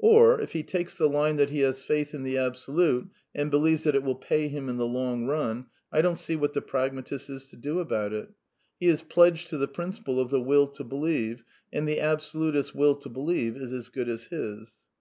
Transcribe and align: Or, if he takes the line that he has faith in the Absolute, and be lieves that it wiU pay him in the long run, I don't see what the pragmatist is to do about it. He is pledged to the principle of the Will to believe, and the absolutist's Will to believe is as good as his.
Or, 0.00 0.40
if 0.40 0.54
he 0.54 0.64
takes 0.64 0.96
the 0.96 1.08
line 1.08 1.36
that 1.36 1.50
he 1.50 1.60
has 1.60 1.84
faith 1.84 2.12
in 2.12 2.24
the 2.24 2.36
Absolute, 2.36 3.10
and 3.32 3.48
be 3.48 3.58
lieves 3.58 3.84
that 3.84 3.94
it 3.94 4.02
wiU 4.02 4.20
pay 4.20 4.48
him 4.48 4.68
in 4.68 4.76
the 4.76 4.84
long 4.88 5.26
run, 5.26 5.66
I 5.92 6.02
don't 6.02 6.18
see 6.18 6.34
what 6.34 6.52
the 6.52 6.60
pragmatist 6.60 7.30
is 7.30 7.48
to 7.50 7.56
do 7.56 7.78
about 7.78 8.12
it. 8.12 8.28
He 8.80 8.88
is 8.88 9.04
pledged 9.04 9.50
to 9.50 9.56
the 9.56 9.68
principle 9.68 10.18
of 10.18 10.30
the 10.30 10.40
Will 10.42 10.66
to 10.66 10.82
believe, 10.82 11.44
and 11.72 11.86
the 11.86 12.00
absolutist's 12.00 12.74
Will 12.74 12.96
to 12.96 13.08
believe 13.08 13.56
is 13.56 13.70
as 13.72 13.88
good 13.88 14.08
as 14.08 14.24
his. 14.24 14.78